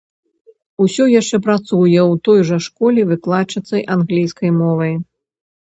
Усё 0.85 1.03
яшчэ 1.21 1.37
працуе 1.49 2.01
ў 2.11 2.21
той 2.29 2.39
жа 2.49 2.57
школе 2.69 3.01
выкладчыцай 3.13 3.81
англійскай 3.97 4.51
мовы. 4.61 4.91